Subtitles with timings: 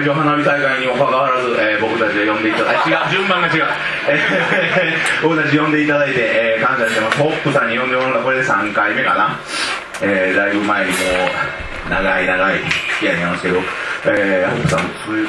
[0.00, 3.10] えー、会場花火大会にもかかわらず、えー、僕たちで呼んでいただいて違う。
[3.10, 3.64] 順番が違う、
[4.08, 7.18] えー、 僕たち呼んでいただいて、えー、感謝してます。
[7.18, 9.36] ホップさんに呼んでもらったこれで3回目かな、
[10.02, 10.96] えー、だいぶ前にも
[11.86, 13.60] う長い長い付き合いなんですけど、
[14.06, 15.28] えー、ホップさんそういう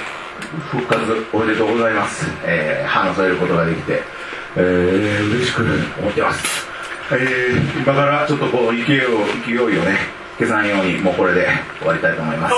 [0.71, 4.01] 復活おめでとうございます、えー、花添えることができて、
[4.55, 5.63] えー、嬉しく
[5.99, 6.67] 思ってます。
[7.13, 9.97] えー、今からちょっとこう勢いを勢いをね
[10.39, 11.47] 消さないようにもうこれで
[11.79, 12.55] 終わりたいと思います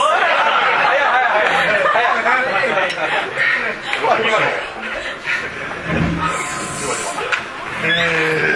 [7.86, 8.53] え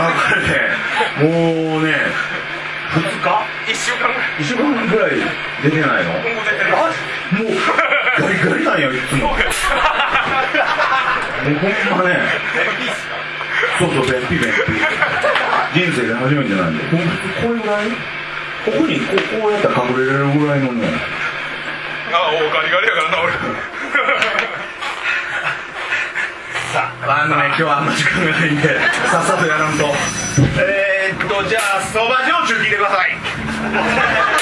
[0.00, 1.88] もうね
[2.90, 3.28] 2日
[3.70, 4.40] ？1週間ぐらい。
[4.40, 5.10] 1週間ぐらい
[5.62, 6.10] 出てないの？
[6.10, 7.52] 今後出てるもう
[8.20, 9.28] ガリガリなんやいつも。
[9.28, 9.36] もう
[11.54, 12.10] ほんまね。
[13.78, 14.54] そうそう便秘便秘
[15.80, 16.82] 人生で初めてなんで。
[16.84, 17.90] これぐらい？
[18.64, 20.88] ここにこうこうやったら隠れれるぐらいのね。
[22.12, 23.32] あおガリガリやからな俺
[27.02, 28.78] あのね今日はあんま時間がないんで
[29.10, 29.86] さっさとやらんと。
[30.60, 34.39] えー、っとじゃあそば焼酎聞いてください。